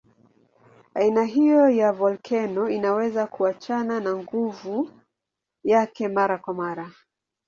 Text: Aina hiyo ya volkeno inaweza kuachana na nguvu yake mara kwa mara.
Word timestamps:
Aina 0.93 1.23
hiyo 1.23 1.69
ya 1.69 1.91
volkeno 1.91 2.69
inaweza 2.69 3.27
kuachana 3.27 3.99
na 3.99 4.15
nguvu 4.15 4.91
yake 5.63 6.07
mara 6.07 6.37
kwa 6.37 6.53
mara. 6.53 6.91